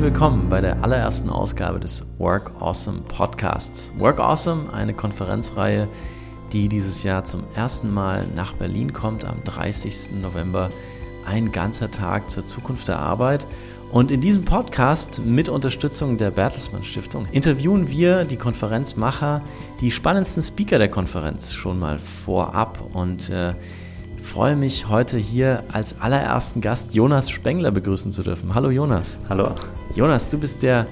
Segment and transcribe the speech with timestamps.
[0.00, 3.92] Willkommen bei der allerersten Ausgabe des Work Awesome Podcasts.
[3.98, 5.88] Work Awesome, eine Konferenzreihe,
[6.54, 10.12] die dieses Jahr zum ersten Mal nach Berlin kommt, am 30.
[10.22, 10.70] November.
[11.26, 13.46] Ein ganzer Tag zur Zukunft der Arbeit.
[13.92, 19.42] Und in diesem Podcast mit Unterstützung der Bertelsmann Stiftung interviewen wir die Konferenzmacher,
[19.82, 23.52] die spannendsten Speaker der Konferenz schon mal vorab und äh,
[24.22, 28.54] freue mich heute hier als allerersten Gast Jonas Spengler begrüßen zu dürfen.
[28.54, 29.18] Hallo Jonas.
[29.28, 29.54] Hallo.
[29.94, 30.86] Jonas, du bist der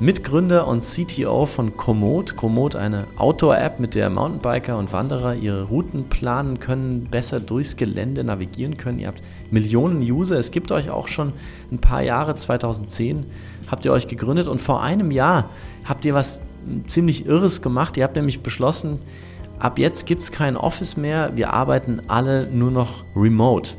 [0.00, 2.36] Mitgründer und CTO von Komoot.
[2.36, 8.24] Komoot, eine Outdoor-App, mit der Mountainbiker und Wanderer ihre Routen planen können, besser durchs Gelände
[8.24, 8.98] navigieren können.
[8.98, 10.38] Ihr habt Millionen User.
[10.38, 11.32] Es gibt euch auch schon
[11.70, 13.26] ein paar Jahre, 2010
[13.70, 15.50] habt ihr euch gegründet und vor einem Jahr
[15.84, 16.40] habt ihr was
[16.86, 17.96] ziemlich Irres gemacht.
[17.96, 18.98] Ihr habt nämlich beschlossen,
[19.58, 23.76] ab jetzt gibt es kein Office mehr, wir arbeiten alle nur noch remote.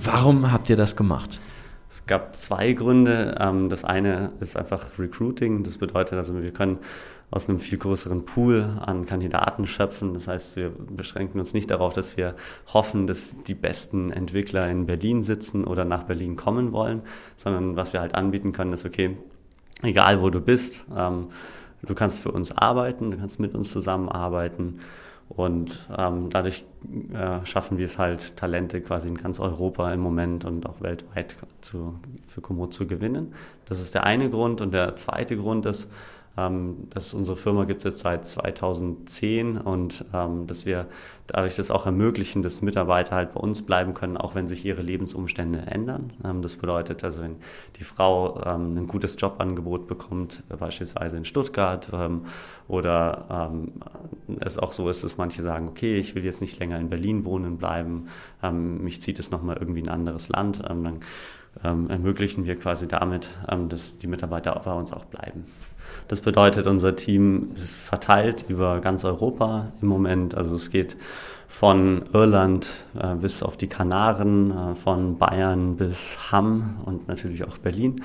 [0.00, 1.40] Warum habt ihr das gemacht?
[1.88, 3.36] Es gab zwei Gründe.
[3.38, 5.62] Ähm, das eine ist einfach Recruiting.
[5.62, 6.78] Das bedeutet also, wir können
[7.30, 10.12] aus einem viel größeren Pool an Kandidaten schöpfen.
[10.12, 12.34] Das heißt, wir beschränken uns nicht darauf, dass wir
[12.72, 17.02] hoffen, dass die besten Entwickler in Berlin sitzen oder nach Berlin kommen wollen,
[17.36, 19.16] sondern was wir halt anbieten können, ist, okay,
[19.82, 21.28] egal wo du bist, ähm,
[21.84, 24.80] du kannst für uns arbeiten, du kannst mit uns zusammenarbeiten
[25.28, 26.64] und ähm, dadurch
[27.12, 31.36] äh, schaffen wir es halt, Talente quasi in ganz Europa im Moment und auch weltweit
[31.60, 33.34] zu, für Komoot zu gewinnen.
[33.66, 34.60] Das ist der eine Grund.
[34.60, 35.90] Und der zweite Grund ist,
[36.36, 40.88] ähm, dass unsere Firma gibt es jetzt seit 2010 und ähm, dass wir
[41.28, 44.82] dadurch das auch ermöglichen, dass Mitarbeiter halt bei uns bleiben können, auch wenn sich ihre
[44.82, 46.12] Lebensumstände ändern.
[46.24, 47.36] Ähm, das bedeutet also, wenn
[47.76, 52.22] die Frau ähm, ein gutes Jobangebot bekommt, beispielsweise in Stuttgart, ähm,
[52.66, 53.72] oder ähm,
[54.40, 57.24] es auch so ist, dass manche sagen, okay, ich will jetzt nicht länger in Berlin
[57.24, 58.08] wohnen bleiben,
[58.50, 61.00] mich zieht es nochmal irgendwie in ein anderes Land, dann
[61.62, 63.28] ermöglichen wir quasi damit,
[63.68, 65.44] dass die Mitarbeiter bei uns auch bleiben.
[66.08, 70.34] Das bedeutet, unser Team ist verteilt über ganz Europa im Moment.
[70.34, 70.96] Also es geht
[71.48, 77.58] von Irland äh, bis auf die Kanaren, äh, von Bayern bis Hamm und natürlich auch
[77.58, 78.02] Berlin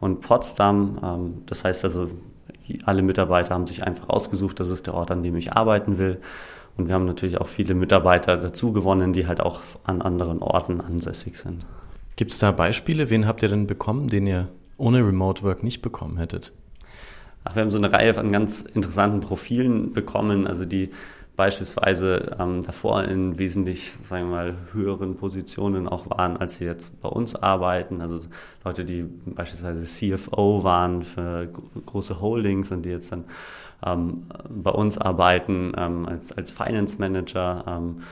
[0.00, 0.98] und Potsdam.
[1.02, 2.08] Ähm, das heißt also,
[2.84, 6.20] alle Mitarbeiter haben sich einfach ausgesucht, das ist der Ort, an dem ich arbeiten will.
[6.76, 10.80] Und wir haben natürlich auch viele Mitarbeiter dazu gewonnen, die halt auch an anderen Orten
[10.80, 11.64] ansässig sind.
[12.16, 13.08] Gibt es da Beispiele?
[13.10, 14.48] Wen habt ihr denn bekommen, den ihr
[14.78, 16.52] ohne Remote Work nicht bekommen hättet?
[17.48, 20.90] Ach, wir haben so eine Reihe von ganz interessanten Profilen bekommen, also die
[21.36, 27.00] beispielsweise ähm, davor in wesentlich, sagen wir mal, höheren Positionen auch waren, als sie jetzt
[27.00, 28.00] bei uns arbeiten.
[28.00, 28.18] Also
[28.64, 31.48] Leute, die beispielsweise CFO waren für
[31.84, 33.24] große Holdings und die jetzt dann
[33.86, 38.02] ähm, bei uns arbeiten ähm, als, als Finance Manager ähm,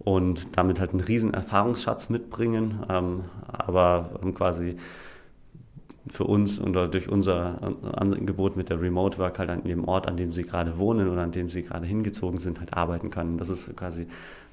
[0.00, 4.76] und damit halt einen riesen Erfahrungsschatz mitbringen, ähm, aber quasi
[6.08, 10.16] für uns oder durch unser Angebot mit der Remote Work halt an dem Ort, an
[10.16, 13.38] dem sie gerade wohnen oder an dem sie gerade hingezogen sind, halt arbeiten können.
[13.38, 14.06] Das ist quasi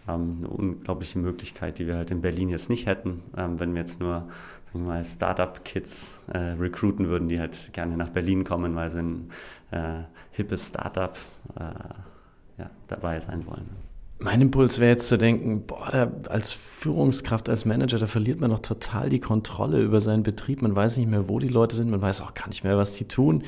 [0.07, 3.81] ähm, eine unglaubliche Möglichkeit, die wir halt in Berlin jetzt nicht hätten, ähm, wenn wir
[3.81, 4.27] jetzt nur
[4.71, 8.99] sagen wir mal, Startup-Kids äh, recruiten würden, die halt gerne nach Berlin kommen, weil sie
[8.99, 9.31] ein
[9.71, 11.17] äh, hippes Startup
[11.55, 13.88] äh, ja, dabei sein wollen.
[14.22, 18.52] Mein Impuls wäre jetzt zu denken, boah, da, als Führungskraft, als Manager, da verliert man
[18.52, 20.62] doch total die Kontrolle über seinen Betrieb.
[20.62, 22.96] Man weiß nicht mehr, wo die Leute sind, man weiß auch gar nicht mehr, was
[22.96, 23.44] sie tun.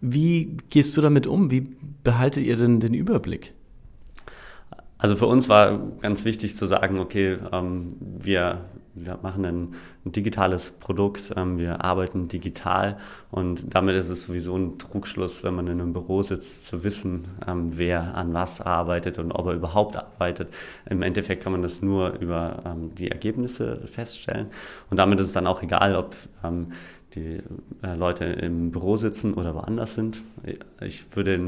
[0.00, 1.50] Wie gehst du damit um?
[1.50, 3.52] Wie behaltet ihr denn den Überblick?
[4.96, 8.64] Also für uns war ganz wichtig zu sagen, okay, ähm, wir,
[8.94, 12.98] wir machen ein, ein digitales Produkt, ähm, wir arbeiten digital
[13.30, 17.28] und damit ist es sowieso ein Trugschluss, wenn man in einem Büro sitzt, zu wissen,
[17.46, 20.52] ähm, wer an was arbeitet und ob er überhaupt arbeitet.
[20.88, 24.48] Im Endeffekt kann man das nur über ähm, die Ergebnisse feststellen
[24.90, 26.14] und damit ist es dann auch egal, ob
[27.14, 27.40] die
[27.82, 30.22] äh, Leute im Büro sitzen oder woanders sind.
[30.80, 31.40] Ich würde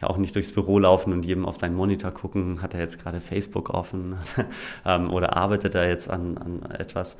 [0.00, 3.02] ja auch nicht durchs Büro laufen und jedem auf seinen Monitor gucken, hat er jetzt
[3.02, 4.16] gerade Facebook offen
[4.84, 7.16] oder arbeitet er jetzt an, an etwas.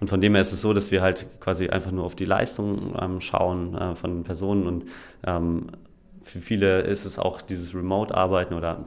[0.00, 2.24] Und von dem her ist es so, dass wir halt quasi einfach nur auf die
[2.24, 4.84] Leistung ähm, schauen äh, von den Personen und
[5.24, 5.66] ähm,
[6.22, 8.84] für viele ist es auch dieses Remote-Arbeiten oder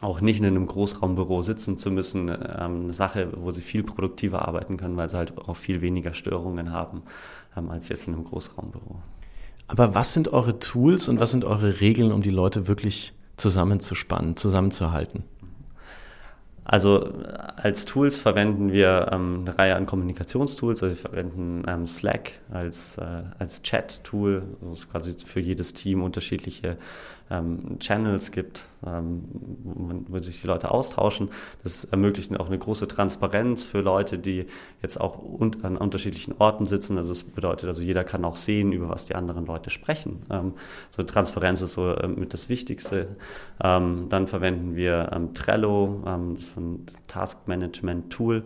[0.00, 4.48] auch nicht in einem Großraumbüro sitzen zu müssen, ähm, eine Sache, wo sie viel produktiver
[4.48, 7.02] arbeiten können, weil sie halt auch viel weniger Störungen haben
[7.54, 8.96] als jetzt in einem Großraumbüro.
[9.68, 14.36] Aber was sind eure Tools und was sind eure Regeln, um die Leute wirklich zusammenzuspannen,
[14.36, 15.24] zusammenzuhalten?
[16.64, 17.12] Also
[17.56, 20.82] als Tools verwenden wir ähm, eine Reihe an Kommunikationstools.
[20.82, 26.02] Also wir verwenden ähm, Slack als, äh, als Chat-Tool, wo es quasi für jedes Team
[26.02, 26.78] unterschiedliche
[27.32, 29.24] ähm, Channels gibt, ähm,
[29.64, 31.30] wo, wo, sich die Leute austauschen.
[31.62, 34.46] Das ermöglicht auch eine große Transparenz für Leute, die
[34.82, 36.98] jetzt auch un an unterschiedlichen Orten sitzen.
[36.98, 40.20] Also das bedeutet, also jeder kann auch sehen, über was die anderen Leute sprechen.
[40.30, 40.54] Ähm,
[40.90, 43.16] so Transparenz ist so äh, mit das Wichtigste.
[43.62, 46.02] Ähm, dann verwenden wir Trello,
[46.34, 48.44] das ist ein Task-Management-Tool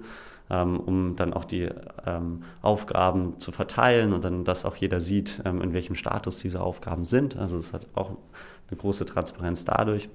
[0.50, 1.68] ähm, um dann auch die
[2.06, 6.60] ähm, Aufgaben zu verteilen und dann, dass auch jeder sieht, ähm, in welchem Status diese
[6.60, 7.36] Aufgaben sind.
[7.36, 8.10] Also es hat auch
[8.70, 10.08] eine große Transparenz dadurch.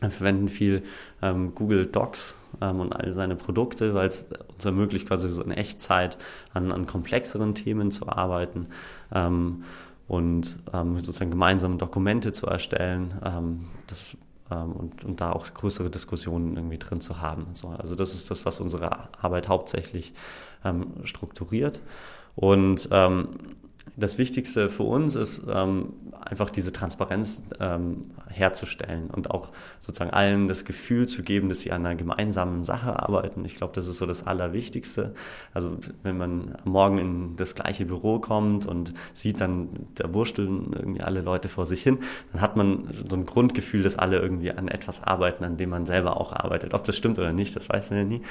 [0.00, 0.82] Wir verwenden viel
[1.22, 5.50] ähm, Google Docs ähm, und all seine Produkte, weil es uns ermöglicht, quasi so in
[5.50, 6.18] Echtzeit
[6.52, 8.66] an, an komplexeren Themen zu arbeiten
[9.14, 9.64] ähm,
[10.08, 13.14] und ähm, sozusagen gemeinsame Dokumente zu erstellen.
[13.24, 14.18] Ähm, das
[14.50, 17.46] und, und da auch größere Diskussionen irgendwie drin zu haben.
[17.54, 18.90] So, also das ist das, was unsere
[19.22, 20.12] Arbeit hauptsächlich
[20.64, 21.80] ähm, strukturiert.
[22.36, 23.28] Und ähm,
[23.96, 30.48] das Wichtigste für uns ist ähm, einfach diese Transparenz ähm, herzustellen und auch sozusagen allen
[30.48, 33.44] das Gefühl zu geben, dass sie an einer gemeinsamen Sache arbeiten.
[33.44, 35.14] Ich glaube, das ist so das Allerwichtigste.
[35.52, 41.02] Also wenn man Morgen in das gleiche Büro kommt und sieht dann, da wursteln irgendwie
[41.02, 41.98] alle Leute vor sich hin,
[42.32, 45.86] dann hat man so ein Grundgefühl, dass alle irgendwie an etwas arbeiten, an dem man
[45.86, 46.74] selber auch arbeitet.
[46.74, 48.22] Ob das stimmt oder nicht, das weiß man ja nie.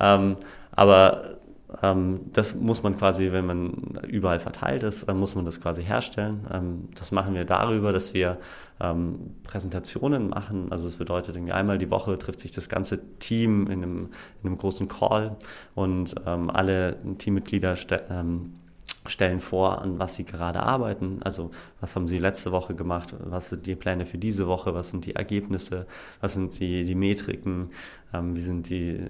[0.00, 0.36] Ähm,
[0.72, 1.38] aber
[1.82, 6.46] das muss man quasi, wenn man überall verteilt ist, dann muss man das quasi herstellen.
[6.52, 8.38] Ähm, das machen wir darüber, dass wir
[8.80, 10.72] ähm, Präsentationen machen.
[10.72, 14.08] Also das bedeutet, irgendwie einmal die Woche trifft sich das ganze Team in einem,
[14.42, 15.36] in einem großen Call
[15.74, 21.20] und alle Teammitglieder stellen vor, an was sie gerade arbeiten.
[21.22, 21.50] Also
[21.80, 25.04] was haben sie letzte Woche gemacht, was sind die Pläne für diese Woche, was sind
[25.06, 25.86] die Ergebnisse,
[26.20, 27.70] was sind die, die Metriken,
[28.12, 29.00] wie sind die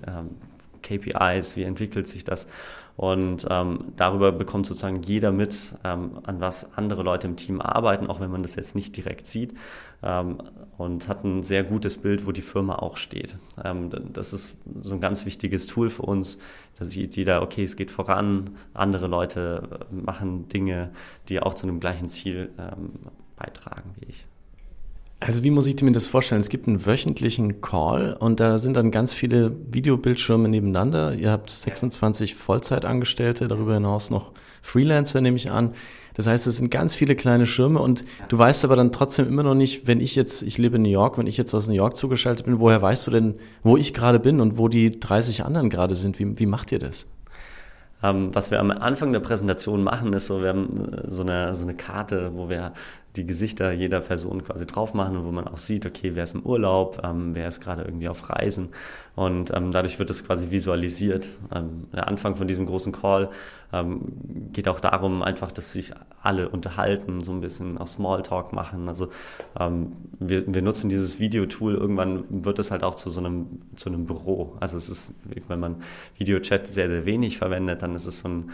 [0.87, 2.47] KPIs, wie entwickelt sich das.
[2.97, 8.07] Und ähm, darüber bekommt sozusagen jeder mit, ähm, an was andere Leute im Team arbeiten,
[8.07, 9.53] auch wenn man das jetzt nicht direkt sieht.
[10.03, 10.39] Ähm,
[10.79, 13.37] und hat ein sehr gutes Bild, wo die Firma auch steht.
[13.63, 16.39] Ähm, das ist so ein ganz wichtiges Tool für uns.
[16.79, 20.91] Da sieht jeder, okay, es geht voran, andere Leute äh, machen Dinge,
[21.29, 22.93] die auch zu einem gleichen Ziel ähm,
[23.37, 24.27] beitragen wie ich.
[25.19, 26.43] Also wie muss ich mir das vorstellen?
[26.43, 31.15] Es gibt einen wöchentlichen Call und da sind dann ganz viele Videobildschirme nebeneinander.
[31.15, 35.73] Ihr habt 26 Vollzeitangestellte, darüber hinaus noch Freelancer, nehme ich an.
[36.13, 39.43] Das heißt, es sind ganz viele kleine Schirme und du weißt aber dann trotzdem immer
[39.43, 41.75] noch nicht, wenn ich jetzt, ich lebe in New York, wenn ich jetzt aus New
[41.75, 45.45] York zugeschaltet bin, woher weißt du denn, wo ich gerade bin und wo die 30
[45.45, 46.19] anderen gerade sind?
[46.19, 47.07] Wie, wie macht ihr das?
[48.03, 51.55] Ähm, was wir am Anfang der Präsentation machen, ist so, wir haben äh, so eine,
[51.55, 52.73] so eine Karte, wo wir
[53.17, 56.43] die Gesichter jeder Person quasi drauf machen, wo man auch sieht, okay, wer ist im
[56.43, 58.69] Urlaub, ähm, wer ist gerade irgendwie auf Reisen.
[59.15, 61.29] Und ähm, dadurch wird es quasi visualisiert.
[61.55, 63.31] Ähm, der Anfang von diesem großen Call
[63.73, 64.01] ähm,
[64.53, 65.93] geht auch darum, einfach, dass sich
[66.23, 68.89] alle unterhalten, so ein bisschen auch Smalltalk machen.
[68.89, 69.09] Also
[69.59, 73.89] ähm, wir, wir nutzen dieses Videotool, irgendwann wird es halt auch zu so einem, zu
[73.89, 74.57] einem Büro.
[74.61, 75.15] Also es ist,
[75.49, 75.77] wenn man
[76.19, 78.51] Videochat sehr, sehr wenig verwendet, dann ist es so ein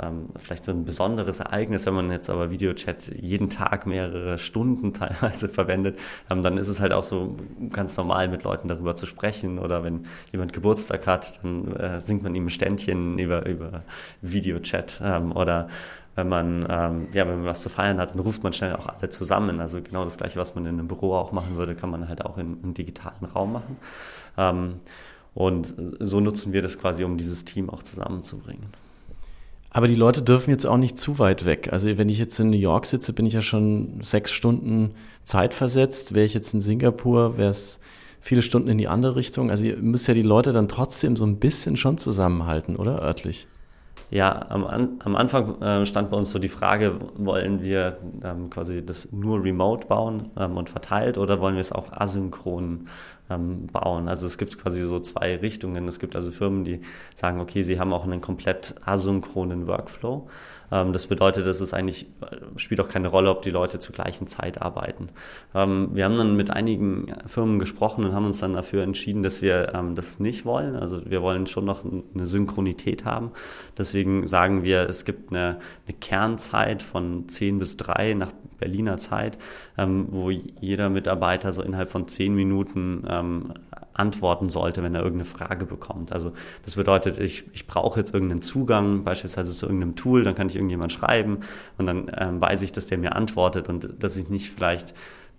[0.00, 4.92] ähm, vielleicht so ein besonderes Ereignis, wenn man jetzt aber Videochat jeden Tag mehrere Stunden
[4.94, 5.98] teilweise verwendet,
[6.30, 7.36] ähm, dann ist es halt auch so
[7.72, 9.58] ganz normal, mit Leuten darüber zu sprechen.
[9.58, 13.82] Oder wenn jemand Geburtstag hat, dann äh, singt man ihm ein Ständchen über, über
[14.22, 15.00] Videochat.
[15.02, 15.68] Ähm, oder
[16.16, 18.86] wenn man, ähm, ja, wenn man was zu feiern hat, dann ruft man schnell auch
[18.86, 19.60] alle zusammen.
[19.60, 22.24] Also genau das Gleiche, was man in einem Büro auch machen würde, kann man halt
[22.24, 23.76] auch in, im digitalen Raum machen.
[24.38, 24.80] Ähm,
[25.34, 28.68] und so nutzen wir das quasi, um dieses Team auch zusammenzubringen.
[29.76, 31.68] Aber die Leute dürfen jetzt auch nicht zu weit weg.
[31.70, 35.52] Also wenn ich jetzt in New York sitze, bin ich ja schon sechs Stunden Zeit
[35.52, 36.14] versetzt.
[36.14, 37.78] Wäre ich jetzt in Singapur, wäre es
[38.18, 39.50] viele Stunden in die andere Richtung.
[39.50, 43.48] Also ihr müsst ja die Leute dann trotzdem so ein bisschen schon zusammenhalten, oder örtlich?
[44.10, 44.64] Ja, am,
[44.98, 49.44] am Anfang äh, stand bei uns so die Frage, wollen wir ähm, quasi das nur
[49.44, 52.86] remote bauen ähm, und verteilt oder wollen wir es auch asynchron
[53.30, 54.08] ähm, bauen.
[54.08, 55.88] Also es gibt quasi so zwei Richtungen.
[55.88, 56.80] Es gibt also Firmen, die
[57.14, 60.28] sagen, okay, sie haben auch einen komplett asynchronen Workflow.
[60.70, 63.94] Ähm, das bedeutet, dass es eigentlich äh, spielt auch keine Rolle, ob die Leute zur
[63.94, 65.08] gleichen Zeit arbeiten.
[65.54, 69.42] Ähm, wir haben dann mit einigen Firmen gesprochen und haben uns dann dafür entschieden, dass
[69.42, 70.76] wir ähm, das nicht wollen.
[70.76, 73.32] Also wir wollen schon noch eine Synchronität haben.
[73.76, 79.38] Deswegen sagen wir, es gibt eine, eine Kernzeit von 10 bis 3 nach Berliner Zeit,
[79.78, 83.54] ähm, wo jeder Mitarbeiter so innerhalb von zehn Minuten ähm,
[83.94, 86.12] antworten sollte, wenn er irgendeine Frage bekommt.
[86.12, 86.32] Also
[86.64, 90.56] das bedeutet, ich, ich brauche jetzt irgendeinen Zugang, beispielsweise zu irgendeinem Tool, dann kann ich
[90.56, 91.40] irgendjemand schreiben
[91.78, 94.94] und dann ähm, weiß ich, dass der mir antwortet und dass ich nicht vielleicht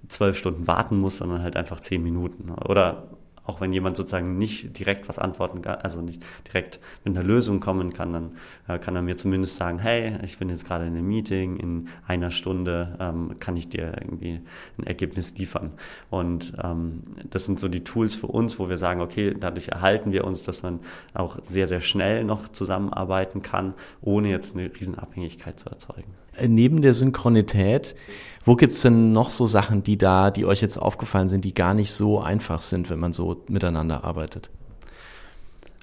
[0.08, 2.52] zwölf Stunden warten muss, sondern halt einfach zehn Minuten.
[2.52, 3.17] Oder
[3.48, 7.60] auch wenn jemand sozusagen nicht direkt was antworten kann, also nicht direkt mit einer Lösung
[7.60, 8.32] kommen kann, dann
[8.68, 11.88] äh, kann er mir zumindest sagen, hey, ich bin jetzt gerade in einem Meeting, in
[12.08, 14.42] einer Stunde ähm, kann ich dir irgendwie
[14.78, 15.72] ein Ergebnis liefern.
[16.10, 20.12] Und ähm, das sind so die Tools für uns, wo wir sagen, okay, dadurch erhalten
[20.12, 20.80] wir uns, dass man
[21.14, 26.14] auch sehr, sehr schnell noch zusammenarbeiten kann, ohne jetzt eine Riesenabhängigkeit zu erzeugen.
[26.38, 27.96] Äh, neben der Synchronität,
[28.44, 31.54] wo gibt es denn noch so Sachen, die da, die euch jetzt aufgefallen sind, die
[31.54, 34.50] gar nicht so einfach sind, wenn man so miteinander arbeitet?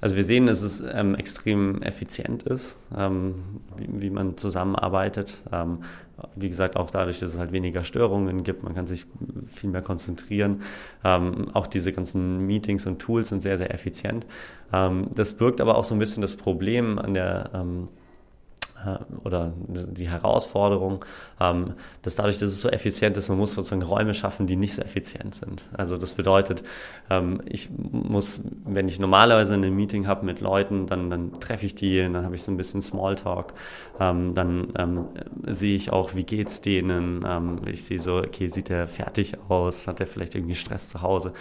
[0.00, 5.40] Also wir sehen, dass es ähm, extrem effizient ist, ähm, wie, wie, man zusammenarbeitet.
[5.50, 5.78] Ähm,
[6.36, 9.06] wie gesagt, auch dadurch, dass es halt weniger Störungen gibt, man kann sich
[9.46, 10.60] viel mehr konzentrieren.
[11.04, 14.26] Ähm, auch diese ganzen Meetings und Tools sind sehr, sehr effizient.
[14.72, 18.03] Ähm, das birgt aber auch so ein bisschen das Problem an der ähm, äh,
[19.24, 21.04] oder die Herausforderung,
[21.40, 24.74] ähm, dass dadurch, dass es so effizient ist, man muss sozusagen Räume schaffen, die nicht
[24.74, 25.64] so effizient sind.
[25.72, 26.62] Also das bedeutet,
[27.10, 31.74] ähm, ich muss, wenn ich normalerweise ein Meeting habe mit Leuten, dann, dann treffe ich
[31.74, 33.54] die, dann habe ich so ein bisschen Smalltalk,
[34.00, 35.08] ähm, dann
[35.46, 37.24] sehe ich auch, wie geht's denen,
[37.66, 41.32] ich sehe so, okay, sieht der fertig aus, hat er vielleicht irgendwie Stress zu Hause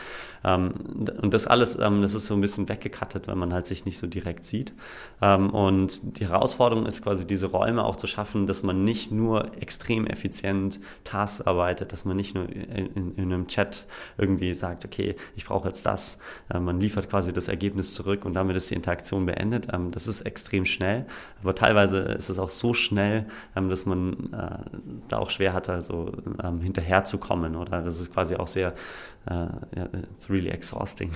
[0.44, 4.08] und das alles, das ist so ein bisschen weggekattet, wenn man halt sich nicht so
[4.08, 4.74] direkt sieht
[5.22, 9.52] und die Herausforderung ist quasi die diese Räume auch zu schaffen, dass man nicht nur
[9.60, 13.88] extrem effizient Tasks arbeitet, dass man nicht nur in, in, in einem Chat
[14.20, 16.20] irgendwie sagt, okay, ich brauche jetzt das.
[16.54, 19.68] Äh, man liefert quasi das Ergebnis zurück und damit ist die Interaktion beendet.
[19.74, 21.08] Ähm, das ist extrem schnell,
[21.42, 23.26] aber teilweise ist es auch so schnell,
[23.56, 26.12] ähm, dass man äh, da auch schwer hat, also
[26.44, 28.76] ähm, hinterherzukommen oder das ist quasi auch sehr,
[29.26, 29.48] äh,
[30.14, 31.10] it's really exhausting.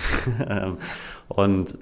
[1.28, 1.78] und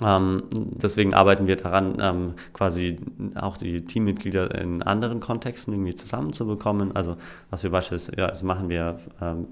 [0.00, 2.98] ähm, deswegen arbeiten wir daran, ähm, quasi
[3.36, 6.94] auch die Teammitglieder in anderen Kontexten irgendwie zusammenzubekommen.
[6.96, 7.16] Also
[7.50, 9.46] was wir beispielsweise ja, also machen wir, ähm,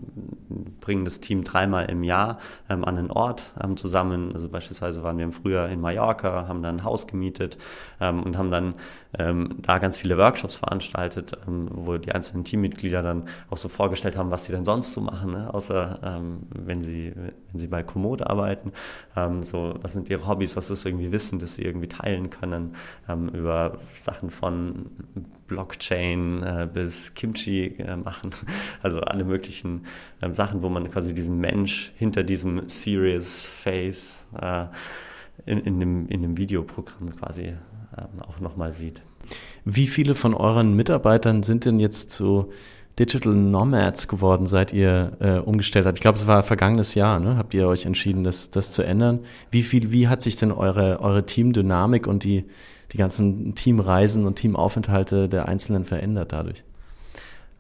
[0.81, 2.38] bringen das Team dreimal im Jahr
[2.69, 4.33] ähm, an einen Ort ähm, zusammen.
[4.33, 7.57] Also beispielsweise waren wir im Frühjahr in Mallorca, haben dann ein Haus gemietet
[8.00, 8.75] ähm, und haben dann
[9.17, 14.43] da ganz viele Workshops veranstaltet, wo die einzelnen Teammitglieder dann auch so vorgestellt haben, was
[14.43, 15.55] sie denn sonst so machen, ne?
[15.55, 16.00] außer
[16.49, 18.73] wenn sie wenn sie bei Komoot arbeiten.
[19.43, 22.75] so was sind ihre Hobbys, was ist irgendwie Wissen, das sie irgendwie teilen können,
[23.09, 24.87] ähm, über Sachen von
[25.47, 28.31] Blockchain äh, bis Kimchi äh, machen,
[28.83, 29.87] also alle möglichen
[30.23, 34.66] ähm, Sachen, wo man quasi diesen Mensch hinter diesem Serious Face äh,
[35.47, 37.54] in, in, dem, in dem Videoprogramm quasi
[37.97, 39.02] ähm, auch nochmal sieht.
[39.64, 42.52] Wie viele von euren Mitarbeitern sind denn jetzt so
[42.99, 45.99] Digital Nomads geworden, seit ihr äh, umgestellt habt?
[45.99, 47.37] Ich glaube, es war vergangenes Jahr, ne?
[47.37, 49.21] Habt ihr euch entschieden, das, das zu ändern?
[49.51, 52.45] Wie viel, wie hat sich denn eure, eure Teamdynamik und die,
[52.93, 56.63] die ganzen Teamreisen und Teamaufenthalte der Einzelnen verändert dadurch?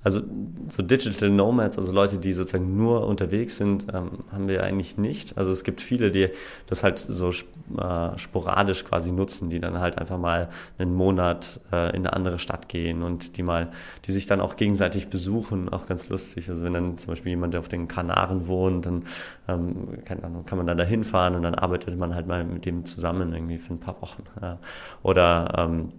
[0.04, 0.20] Also
[0.68, 5.36] so Digital Nomads, also Leute, die sozusagen nur unterwegs sind, ähm, haben wir eigentlich nicht.
[5.38, 6.28] Also es gibt viele, die
[6.66, 11.88] das halt so äh, sporadisch quasi nutzen, die dann halt einfach mal einen Monat äh,
[11.96, 13.70] in eine andere Stadt gehen und die mal,
[14.04, 16.50] die sich dann auch gegenseitig besuchen, auch ganz lustig.
[16.50, 19.04] Also wenn dann zum Beispiel jemand, der auf den Kanaren wohnt, dann
[19.48, 22.66] ähm, keine Ahnung, kann man dann da hinfahren und dann arbeitet man halt mal mit
[22.66, 24.24] dem zusammen irgendwie für ein paar Wochen.
[24.42, 24.58] Ja.
[25.02, 25.92] Oder ähm,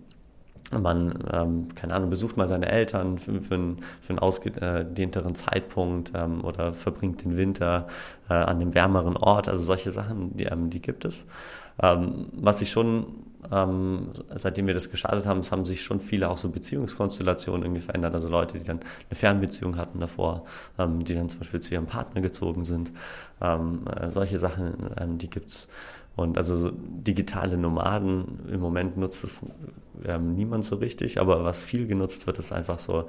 [0.71, 6.11] man, ähm, keine Ahnung, besucht mal seine Eltern für, für, einen, für einen ausgedehnteren Zeitpunkt
[6.15, 7.87] ähm, oder verbringt den Winter
[8.29, 9.47] äh, an einem wärmeren Ort.
[9.47, 11.27] Also solche Sachen, die, ähm, die gibt es.
[11.81, 13.05] Ähm, was sich schon,
[13.51, 17.81] ähm, seitdem wir das gestartet haben, es haben sich schon viele auch so Beziehungskonstellationen irgendwie
[17.81, 18.13] verändert.
[18.13, 20.45] Also Leute, die dann eine Fernbeziehung hatten davor,
[20.79, 22.91] ähm, die dann zum Beispiel zu ihrem Partner gezogen sind.
[23.41, 25.67] Äh, solche Sachen, die gibt es.
[26.15, 29.45] Und also so digitale Nomaden, im Moment nutzt es
[30.05, 33.05] ähm, niemand so richtig, aber was viel genutzt wird, ist einfach so,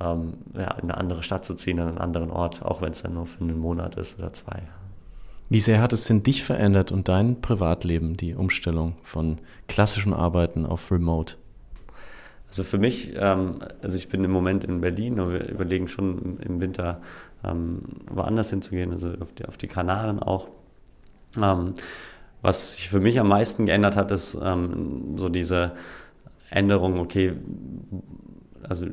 [0.00, 3.02] ähm, ja, in eine andere Stadt zu ziehen, an einen anderen Ort, auch wenn es
[3.02, 4.62] dann nur für einen Monat ist oder zwei.
[5.48, 10.64] Wie sehr hat es denn dich verändert und dein Privatleben, die Umstellung von klassischem Arbeiten
[10.64, 11.34] auf Remote?
[12.48, 16.38] Also für mich, ähm, also ich bin im Moment in Berlin und wir überlegen schon
[16.40, 17.00] im Winter
[17.44, 20.48] ähm, woanders hinzugehen, also auf die, auf die Kanaren auch.
[21.40, 21.74] Ähm,
[22.42, 25.72] was sich für mich am meisten geändert hat, ist ähm, so diese
[26.50, 27.32] Änderung, okay,
[28.68, 28.86] also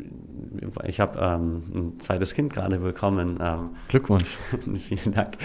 [0.85, 3.39] ich habe ähm, ein zweites Kind gerade bekommen.
[3.41, 4.29] Ähm, Glückwunsch.
[4.79, 5.37] vielen Dank.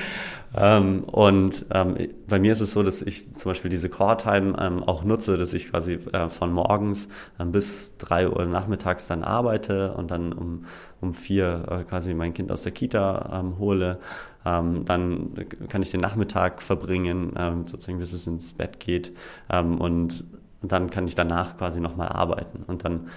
[0.57, 1.97] Ähm, und ähm,
[2.29, 5.53] bei mir ist es so, dass ich zum Beispiel diese Core-Time ähm, auch nutze, dass
[5.53, 7.09] ich quasi äh, von morgens
[7.39, 10.65] ähm, bis drei Uhr nachmittags dann arbeite und dann um,
[11.01, 13.99] um vier äh, quasi mein Kind aus der Kita hole
[14.45, 15.35] ähm, dann
[15.69, 19.13] kann ich den Nachmittag verbringen, ähm, sozusagen bis es ins Bett geht.
[19.51, 20.25] Ähm, und
[20.63, 22.63] dann kann ich danach quasi nochmal arbeiten.
[22.67, 23.09] Und dann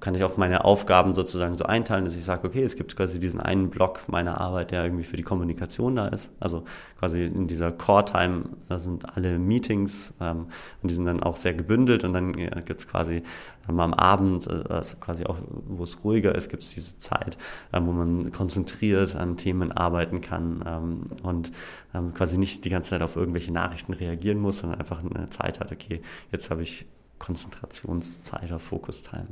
[0.00, 3.20] kann ich auch meine Aufgaben sozusagen so einteilen, dass ich sage, okay, es gibt quasi
[3.20, 6.30] diesen einen Block meiner Arbeit, der irgendwie für die Kommunikation da ist.
[6.40, 6.64] Also
[6.98, 8.44] quasi in dieser Core-Time,
[8.76, 10.46] sind alle Meetings ähm,
[10.82, 13.22] und die sind dann auch sehr gebündelt und dann ja, gibt es quasi
[13.68, 15.36] ähm, am Abend, äh, also quasi auch,
[15.66, 17.38] wo es ruhiger ist, gibt es diese Zeit,
[17.72, 21.52] ähm, wo man konzentriert an Themen arbeiten kann ähm, und
[21.94, 25.60] ähm, quasi nicht die ganze Zeit auf irgendwelche Nachrichten reagieren muss, sondern einfach eine Zeit
[25.60, 26.86] hat, okay, jetzt habe ich
[27.18, 29.28] Konzentrationszeit oder Focus-Time.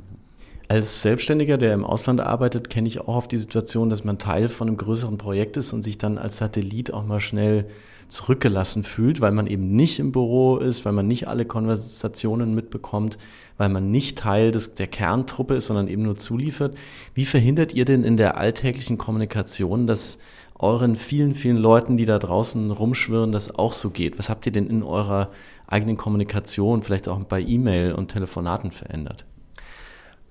[0.71, 4.47] Als Selbstständiger, der im Ausland arbeitet, kenne ich auch auf die Situation, dass man Teil
[4.47, 7.65] von einem größeren Projekt ist und sich dann als Satellit auch mal schnell
[8.07, 13.17] zurückgelassen fühlt, weil man eben nicht im Büro ist, weil man nicht alle Konversationen mitbekommt,
[13.57, 16.77] weil man nicht Teil des, der Kerntruppe ist, sondern eben nur zuliefert.
[17.13, 20.19] Wie verhindert ihr denn in der alltäglichen Kommunikation, dass
[20.57, 24.17] euren vielen, vielen Leuten, die da draußen rumschwirren, das auch so geht?
[24.17, 25.31] Was habt ihr denn in eurer
[25.67, 29.25] eigenen Kommunikation, vielleicht auch bei E-Mail und Telefonaten verändert?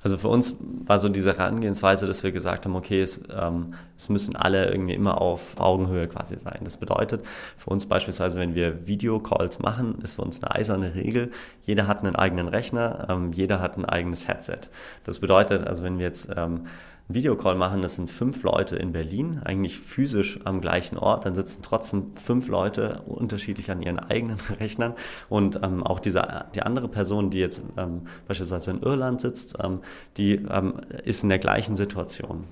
[0.02, 4.08] Also für uns war so diese Herangehensweise, dass wir gesagt haben, okay, es, ähm, es
[4.08, 6.60] müssen alle irgendwie immer auf Augenhöhe quasi sein.
[6.64, 7.22] Das bedeutet
[7.56, 11.30] für uns beispielsweise, wenn wir Videocalls machen, ist für uns eine eiserne Regel.
[11.62, 14.60] Jeder hat einen eigenen Rechner, ähm, jeder hat ein eigenes Headset.
[15.04, 16.66] Das bedeutet, also wenn wir jetzt ähm,
[17.14, 21.62] Videocall machen, das sind fünf Leute in Berlin, eigentlich physisch am gleichen Ort, dann sitzen
[21.62, 24.94] trotzdem fünf Leute unterschiedlich an ihren eigenen Rechnern
[25.28, 29.80] und ähm, auch diese, die andere Person, die jetzt ähm, beispielsweise in Irland sitzt, ähm,
[30.16, 30.74] die ähm,
[31.04, 32.44] ist in der gleichen Situation.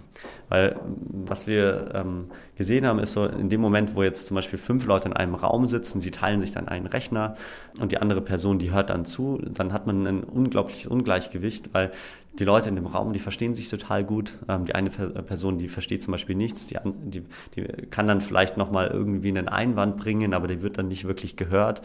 [0.48, 4.58] Weil was wir ähm, gesehen haben, ist so in dem Moment, wo jetzt zum Beispiel
[4.58, 7.36] fünf Leute in einem Raum sitzen, sie teilen sich dann einen Rechner
[7.78, 11.92] und die andere Person, die hört dann zu, dann hat man ein unglaubliches Ungleichgewicht, weil
[12.38, 14.36] die Leute in dem Raum, die verstehen sich total gut.
[14.48, 18.56] Ähm, die eine Person, die versteht zum Beispiel nichts, die, die, die kann dann vielleicht
[18.56, 21.82] nochmal irgendwie einen Einwand bringen, aber die wird dann nicht wirklich gehört.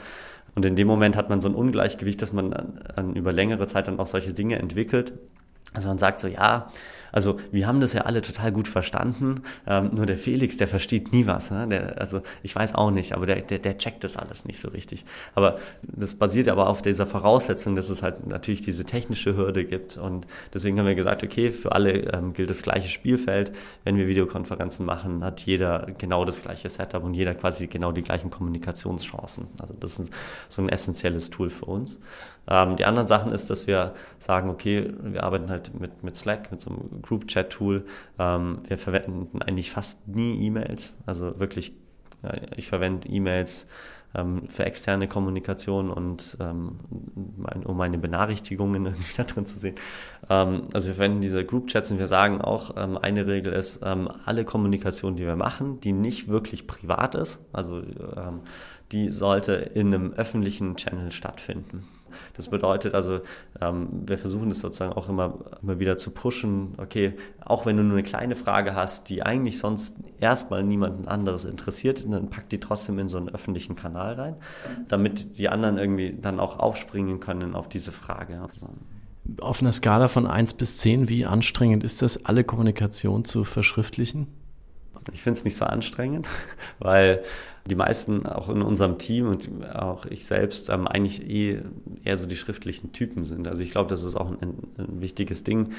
[0.56, 3.88] Und in dem Moment hat man so ein Ungleichgewicht, dass man dann über längere Zeit
[3.88, 5.14] dann auch solche Dinge entwickelt.
[5.74, 6.70] Also man sagt so, ja,
[7.14, 11.14] also wir haben das ja alle total gut verstanden, ähm, nur der Felix, der versteht
[11.14, 11.52] nie was.
[11.52, 11.68] Ne?
[11.68, 14.70] Der, also ich weiß auch nicht, aber der, der, der checkt das alles nicht so
[14.70, 15.06] richtig.
[15.36, 19.96] Aber das basiert aber auf dieser Voraussetzung, dass es halt natürlich diese technische Hürde gibt.
[19.96, 23.52] Und deswegen haben wir gesagt, okay, für alle ähm, gilt das gleiche Spielfeld.
[23.84, 28.02] Wenn wir Videokonferenzen machen, hat jeder genau das gleiche Setup und jeder quasi genau die
[28.02, 29.50] gleichen Kommunikationschancen.
[29.60, 30.12] Also das ist
[30.50, 32.00] so ein essentielles Tool für uns.
[32.48, 36.52] Ähm, die anderen Sachen ist, dass wir sagen, okay, wir arbeiten halt mit, mit Slack,
[36.52, 37.86] mit so einem Group-Chat-Tool.
[38.20, 40.98] Ähm, wir verwenden eigentlich fast nie E-Mails.
[41.06, 41.74] Also wirklich,
[42.22, 43.68] ja, ich verwende E-Mails
[44.16, 46.78] ähm, für externe Kommunikation und ähm,
[47.38, 49.76] mein, um meine Benachrichtigungen irgendwie da drin zu sehen.
[50.30, 54.46] Ähm, also wir verwenden diese Group-Chats und wir sagen auch, ähm, eine Regel ist, alle
[54.46, 57.82] Kommunikation, die wir machen, die nicht wirklich privat ist, also
[58.92, 61.88] die sollte in einem öffentlichen Channel stattfinden.
[62.36, 63.22] Das bedeutet also,
[63.62, 66.74] ähm, wir versuchen das sozusagen auch immer, immer wieder zu pushen.
[66.78, 71.46] Okay, auch wenn du nur eine kleine Frage hast, die eigentlich sonst erstmal niemanden anderes
[71.46, 74.36] interessiert, dann pack die trotzdem in so einen öffentlichen Kanal rein,
[74.88, 78.42] damit die anderen irgendwie dann auch aufspringen können auf diese Frage.
[79.40, 84.28] Auf einer Skala von 1 bis 10, wie anstrengend ist das, alle Kommunikation zu verschriftlichen?
[85.12, 86.28] Ich finde es nicht so anstrengend,
[86.80, 87.24] weil
[87.66, 91.62] die meisten auch in unserem Team und auch ich selbst ähm, eigentlich eh
[92.04, 93.48] eher so die schriftlichen Typen sind.
[93.48, 95.70] Also ich glaube, das ist auch ein, ein wichtiges Ding.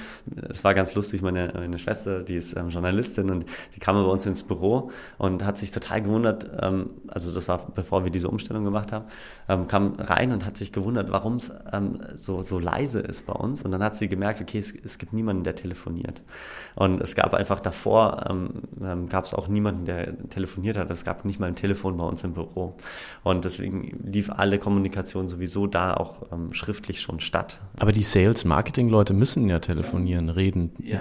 [0.49, 3.45] Es war ganz lustig, meine, meine Schwester, die ist ähm, Journalistin und
[3.75, 7.67] die kam bei uns ins Büro und hat sich total gewundert, ähm, also das war
[7.75, 9.05] bevor wir diese Umstellung gemacht haben,
[9.49, 13.35] ähm, kam rein und hat sich gewundert, warum es ähm, so, so leise ist bei
[13.35, 13.63] uns.
[13.63, 16.23] Und dann hat sie gemerkt, okay, es, es gibt niemanden, der telefoniert.
[16.77, 20.91] Und es gab einfach davor, ähm, gab es auch niemanden, der telefoniert hat.
[20.91, 22.75] Es gab nicht mal ein Telefon Telefon bei uns im Büro.
[23.25, 27.61] Und deswegen lief alle Kommunikation sowieso da auch ähm, schriftlich schon statt.
[27.79, 30.71] Aber die Sales-Marketing-Leute müssen ja telefonieren, reden.
[30.83, 31.01] Ja.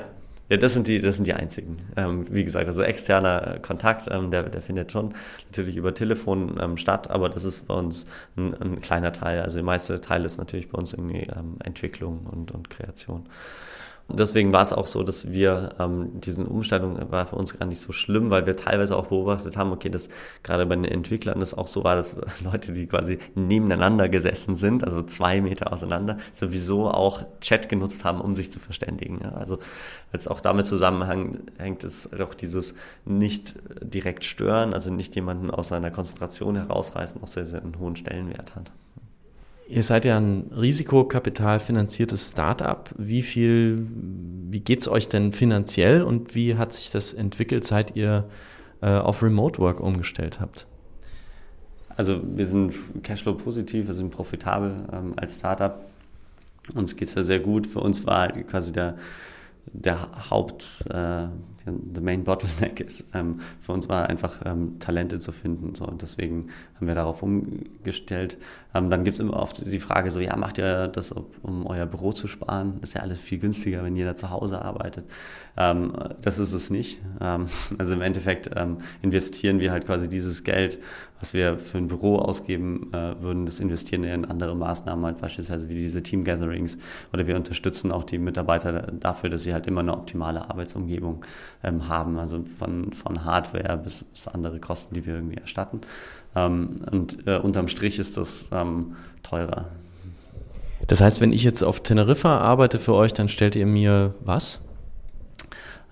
[0.50, 1.78] Ja, das sind die, das sind die einzigen.
[1.96, 5.14] Ähm, wie gesagt, also externer Kontakt, ähm, der, der findet schon
[5.48, 9.42] natürlich über Telefon ähm, statt, aber das ist bei uns ein, ein, kleiner Teil.
[9.42, 13.26] Also der meiste Teil ist natürlich bei uns irgendwie ähm, Entwicklung und, und Kreation.
[14.14, 17.80] Deswegen war es auch so, dass wir ähm, diesen Umstellung war für uns gar nicht
[17.80, 20.10] so schlimm, weil wir teilweise auch beobachtet haben, okay, dass
[20.44, 24.84] gerade bei den Entwicklern das auch so war, dass Leute, die quasi nebeneinander gesessen sind,
[24.84, 29.20] also zwei Meter auseinander, sowieso auch Chat genutzt haben, um sich zu verständigen.
[29.24, 29.32] Ja?
[29.34, 29.58] Also
[30.12, 35.92] es auch damit zusammenhängt, ist auch dieses nicht direkt stören, also nicht jemanden aus seiner
[35.92, 38.72] Konzentration herausreißen, auch sehr, sehr einen hohen Stellenwert hat.
[39.74, 42.92] Ihr seid ja ein risikokapitalfinanziertes Startup.
[42.96, 43.88] Wie viel,
[44.52, 48.26] wie geht es euch denn finanziell und wie hat sich das entwickelt, seit ihr
[48.84, 50.68] äh, auf Remote Work umgestellt habt?
[51.90, 55.84] Also wir sind Cashflow positiv, wir sind profitabel ähm, als Startup.
[56.76, 57.66] uns geht es ja sehr gut.
[57.66, 58.96] Für uns war quasi der,
[59.72, 61.26] der Haupt, äh,
[61.66, 65.76] the main bottleneck ist, ähm, für uns war einfach ähm, Talente zu finden.
[65.76, 68.38] So, und deswegen haben wir darauf umgestellt.
[68.76, 71.86] Ähm, dann gibt es immer oft die Frage so, ja, macht ihr das, um euer
[71.86, 72.80] Büro zu sparen?
[72.82, 75.06] Ist ja alles viel günstiger, wenn jeder zu Hause arbeitet.
[75.58, 77.00] Ähm, das ist es nicht.
[77.22, 77.48] Ähm,
[77.78, 80.80] also im Endeffekt ähm, investieren wir halt quasi dieses Geld,
[81.20, 85.22] was wir für ein Büro ausgeben äh, würden, das investieren wir in andere Maßnahmen, halt
[85.22, 86.78] beispielsweise wie diese Team-Gatherings
[87.14, 91.24] oder wir unterstützen auch die Mitarbeiter dafür, dass sie halt immer eine optimale Arbeitsumgebung
[91.64, 95.82] ähm, haben, also von, von Hardware bis, bis andere Kosten, die wir irgendwie erstatten.
[96.36, 99.68] Ähm, und äh, unterm Strich ist das ähm, teurer.
[100.88, 104.62] Das heißt, wenn ich jetzt auf Teneriffa arbeite für euch, dann stellt ihr mir was?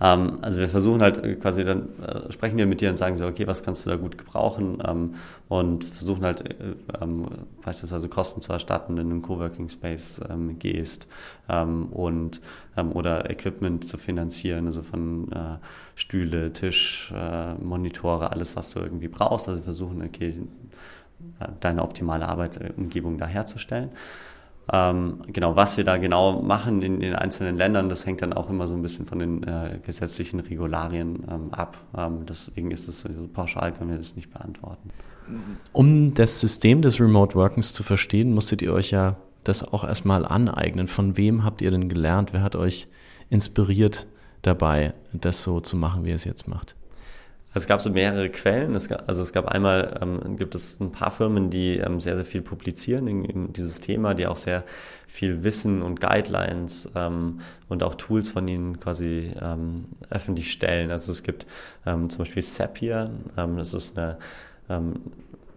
[0.01, 3.15] Ähm, also wir versuchen halt äh, quasi dann, äh, sprechen wir mit dir und sagen
[3.15, 5.13] so, okay, was kannst du da gut gebrauchen ähm,
[5.47, 7.27] und versuchen halt äh, ähm,
[7.63, 11.07] beispielsweise Kosten zu erstatten, wenn du in einen Coworking Space ähm, gehst
[11.47, 12.41] ähm, und
[12.75, 15.57] ähm, oder Equipment zu finanzieren, also von äh,
[15.95, 19.47] Stühle, Tisch, äh, Monitore, alles, was du irgendwie brauchst.
[19.47, 20.35] Also versuchen, okay,
[21.59, 23.91] deine optimale Arbeitsumgebung da herzustellen.
[24.71, 28.49] Ähm, genau, was wir da genau machen in den einzelnen Ländern, das hängt dann auch
[28.49, 31.77] immer so ein bisschen von den äh, gesetzlichen Regularien ähm, ab.
[31.97, 34.89] Ähm, deswegen ist es so pauschal, können wir das nicht beantworten.
[35.71, 40.25] Um das System des Remote Workings zu verstehen, musstet ihr euch ja das auch erstmal
[40.25, 40.87] aneignen.
[40.87, 42.33] Von wem habt ihr denn gelernt?
[42.33, 42.87] Wer hat euch
[43.29, 44.07] inspiriert
[44.41, 46.75] dabei, das so zu machen, wie ihr es jetzt macht?
[47.53, 48.75] Es gab so mehrere Quellen.
[48.75, 52.15] Es gab, also es gab einmal, ähm, gibt es ein paar Firmen, die ähm, sehr,
[52.15, 54.63] sehr viel publizieren in, in, dieses Thema, die auch sehr
[55.07, 60.91] viel Wissen und Guidelines ähm, und auch Tools von ihnen quasi ähm, öffentlich stellen.
[60.91, 61.45] Also es gibt
[61.85, 64.17] ähm, zum Beispiel Zapier, ähm, das ist eine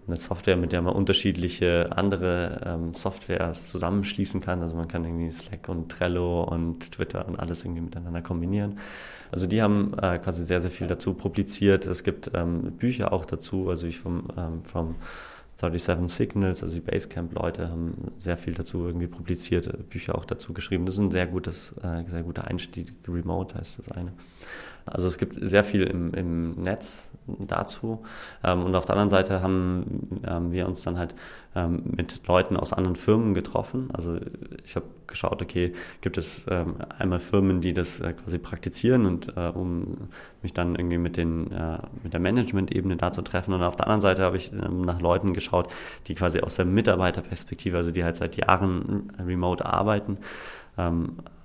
[0.06, 4.60] eine Software, mit der man unterschiedliche andere ähm, Softwares zusammenschließen kann.
[4.60, 8.78] Also man kann irgendwie Slack und Trello und Twitter und alles irgendwie miteinander kombinieren.
[9.30, 11.86] Also die haben äh, quasi sehr, sehr viel dazu publiziert.
[11.86, 14.96] Es gibt ähm, Bücher auch dazu, also ich vom, ähm, vom
[15.56, 20.84] 37 Signals, also die Basecamp-Leute haben sehr viel dazu irgendwie publiziert, Bücher auch dazu geschrieben.
[20.84, 22.92] Das ist ein sehr gutes, äh, sehr guter Einstieg.
[23.08, 24.12] Remote heißt das eine.
[24.86, 28.02] Also es gibt sehr viel im, im Netz dazu.
[28.42, 31.14] Ähm, und auf der anderen Seite haben ähm, wir uns dann halt
[31.54, 33.88] ähm, mit Leuten aus anderen Firmen getroffen.
[33.92, 34.18] Also
[34.64, 36.46] ich habe geschaut, okay, gibt es
[36.98, 40.08] einmal Firmen, die das äh, quasi praktizieren und äh, um
[40.42, 43.54] mich dann irgendwie mit, den, äh, mit der Management-Ebene da zu treffen.
[43.54, 45.68] Und auf der anderen Seite habe ich nach Leuten geschaut,
[46.06, 50.18] die quasi aus der Mitarbeiterperspektive, also die halt seit Jahren remote arbeiten,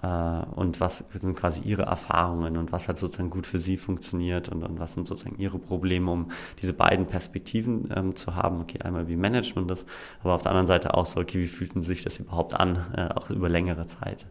[0.01, 4.63] und was sind quasi ihre Erfahrungen und was hat sozusagen gut für sie funktioniert und,
[4.63, 6.31] und was sind sozusagen ihre Probleme, um
[6.62, 8.62] diese beiden Perspektiven ähm, zu haben.
[8.62, 9.85] Okay, einmal wie managt man das,
[10.23, 13.09] aber auf der anderen Seite auch so, okay, wie fühlten sich das überhaupt an, äh,
[13.13, 14.25] auch über längere Zeit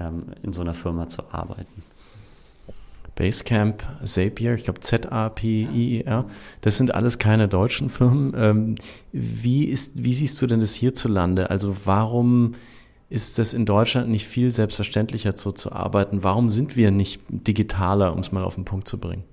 [0.00, 1.82] ähm, in so einer Firma zu arbeiten.
[3.14, 6.24] Basecamp, Zapier, ich glaube Z-A-P-I-E-R,
[6.62, 8.32] das sind alles keine deutschen Firmen.
[8.34, 8.74] Ähm,
[9.12, 11.50] wie, ist, wie siehst du denn das hierzulande?
[11.50, 12.54] Also warum
[13.12, 16.24] ist es in Deutschland nicht viel selbstverständlicher so zu arbeiten?
[16.24, 19.24] Warum sind wir nicht digitaler, um es mal auf den Punkt zu bringen?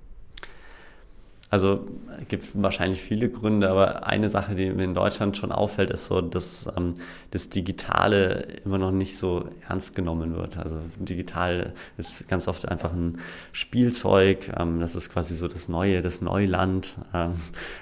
[1.51, 1.79] Also
[2.21, 6.05] es gibt wahrscheinlich viele Gründe, aber eine Sache, die mir in Deutschland schon auffällt, ist
[6.05, 6.93] so, dass ähm,
[7.31, 10.57] das Digitale immer noch nicht so ernst genommen wird.
[10.57, 13.17] Also digital ist ganz oft einfach ein
[13.51, 16.97] Spielzeug, ähm, das ist quasi so das Neue, das Neuland.
[17.15, 17.33] Ähm,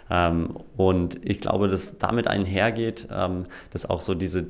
[0.10, 4.46] ähm und ich glaube, dass damit einhergeht, ähm, dass auch so diese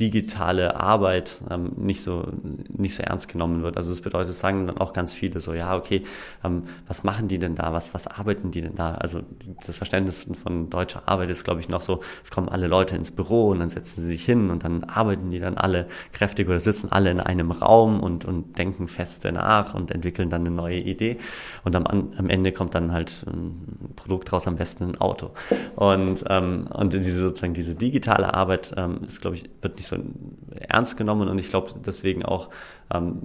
[0.00, 2.28] digitale Arbeit ähm, nicht, so,
[2.68, 3.76] nicht so ernst genommen wird.
[3.76, 6.04] Also das bedeutet, sagen dann auch ganz viele so, ja, okay,
[6.44, 7.72] ähm, was machen die denn da?
[7.72, 8.94] Was, was arbeiten die denn da?
[8.94, 9.22] Also
[9.66, 12.94] das Verständnis von, von deutscher Arbeit ist, glaube ich, noch so, es kommen alle Leute
[12.94, 16.48] ins Büro und dann setzen sie sich hin und dann arbeiten die dann alle kräftig
[16.48, 20.54] oder sitzen alle in einem Raum und, und denken feste nach und entwickeln dann eine
[20.54, 21.18] neue Idee.
[21.64, 25.30] Und am, am Ende kommt dann halt ein Produkt raus, am besten ein Auto.
[25.74, 29.96] Und, ähm, und diese sozusagen diese digitale Arbeit ähm, ist, glaube ich, wird nicht so
[30.60, 32.50] ernst genommen und ich glaube deswegen auch
[32.94, 33.20] ähm,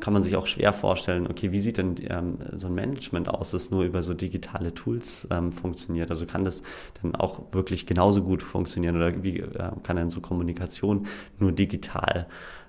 [0.00, 3.52] kann man sich auch schwer vorstellen, okay, wie sieht denn ähm, so ein Management aus,
[3.52, 6.10] das nur über so digitale Tools ähm, funktioniert?
[6.10, 6.62] Also kann das
[7.02, 11.06] dann auch wirklich genauso gut funktionieren oder wie äh, kann denn so Kommunikation
[11.38, 12.26] nur digital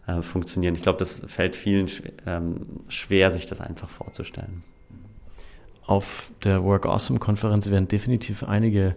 [0.08, 0.75] äh, funktionieren?
[0.75, 1.88] Ich glaube, das fällt vielen
[2.25, 4.63] ähm, schwer, sich das einfach vorzustellen.
[5.86, 8.95] Auf der Work Awesome Konferenz werden definitiv einige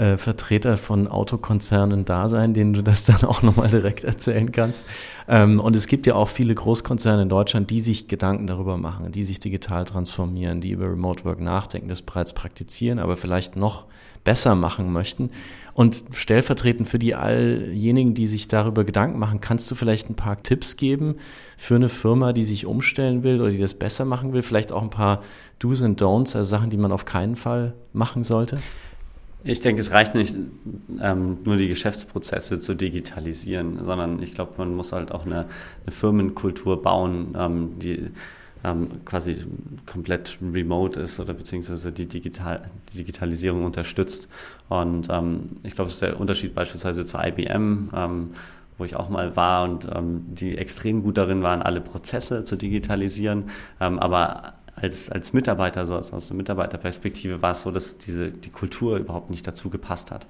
[0.00, 4.86] äh, Vertreter von Autokonzernen da sein, denen du das dann auch nochmal direkt erzählen kannst.
[5.28, 9.12] Ähm, und es gibt ja auch viele Großkonzerne in Deutschland, die sich Gedanken darüber machen,
[9.12, 13.84] die sich digital transformieren, die über Remote Work nachdenken, das bereits praktizieren, aber vielleicht noch
[14.24, 15.30] besser machen möchten.
[15.74, 20.42] Und stellvertretend für die alljenigen, die sich darüber Gedanken machen, kannst du vielleicht ein paar
[20.42, 21.16] Tipps geben
[21.58, 24.42] für eine Firma, die sich umstellen will oder die das besser machen will?
[24.42, 25.22] Vielleicht auch ein paar
[25.58, 28.58] Do's and Don'ts, also Sachen, die man auf keinen Fall machen sollte?
[29.42, 30.36] Ich denke, es reicht nicht,
[31.00, 35.46] ähm, nur die Geschäftsprozesse zu digitalisieren, sondern ich glaube, man muss halt auch eine,
[35.84, 38.10] eine Firmenkultur bauen, ähm, die
[38.62, 39.36] ähm, quasi
[39.86, 44.28] komplett remote ist oder beziehungsweise die, Digital die Digitalisierung unterstützt.
[44.68, 48.30] Und ähm, ich glaube, das ist der Unterschied beispielsweise zu IBM ähm,
[48.80, 52.56] wo ich auch mal war und ähm, die extrem gut darin waren, alle Prozesse zu
[52.56, 57.98] digitalisieren, ähm, aber als, als Mitarbeiter, so aus, aus der Mitarbeiterperspektive, war es so, dass
[57.98, 60.26] diese, die Kultur überhaupt nicht dazu gepasst hat.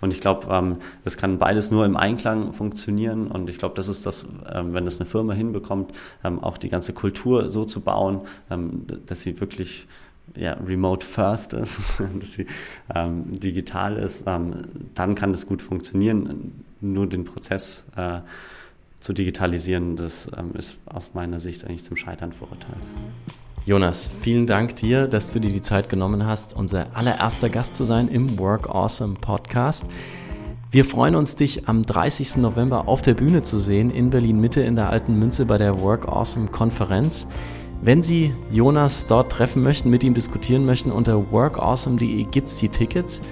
[0.00, 3.28] Und ich glaube, ähm, das kann beides nur im Einklang funktionieren.
[3.28, 6.68] Und ich glaube, das ist das, ähm, wenn das eine Firma hinbekommt, ähm, auch die
[6.68, 9.86] ganze Kultur so zu bauen, ähm, dass sie wirklich
[10.36, 11.80] ja, remote first ist,
[12.18, 12.46] dass sie
[12.94, 14.62] ähm, digital ist, ähm,
[14.94, 16.64] dann kann das gut funktionieren.
[16.80, 18.20] Nur den Prozess äh,
[19.00, 22.80] zu digitalisieren, das ist aus meiner Sicht eigentlich zum Scheitern verurteilt.
[23.66, 27.84] Jonas, vielen Dank dir, dass du dir die Zeit genommen hast, unser allererster Gast zu
[27.84, 29.86] sein im Work Awesome Podcast.
[30.70, 32.36] Wir freuen uns, dich am 30.
[32.36, 35.80] November auf der Bühne zu sehen in Berlin Mitte in der Alten Münze bei der
[35.80, 37.26] Work Awesome Konferenz.
[37.80, 42.68] Wenn Sie Jonas dort treffen möchten, mit ihm diskutieren möchten, unter workawesome.de gibt es die
[42.68, 43.22] Tickets.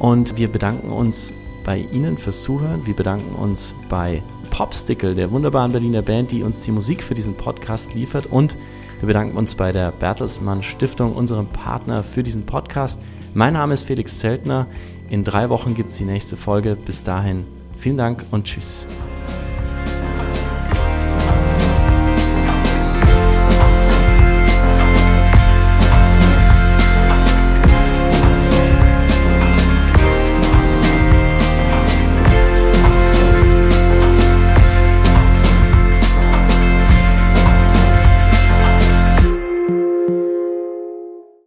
[0.00, 1.32] Und wir bedanken uns
[1.64, 2.84] bei Ihnen fürs Zuhören.
[2.86, 4.20] Wir bedanken uns bei
[4.50, 8.26] Popstickle, der wunderbaren Berliner Band, die uns die Musik für diesen Podcast liefert.
[8.26, 8.56] Und
[9.00, 13.00] wir bedanken uns bei der Bertelsmann Stiftung, unserem Partner für diesen Podcast.
[13.34, 14.66] Mein Name ist Felix Zeltner.
[15.10, 16.76] In drei Wochen gibt es die nächste Folge.
[16.76, 17.44] Bis dahin,
[17.78, 18.86] vielen Dank und tschüss.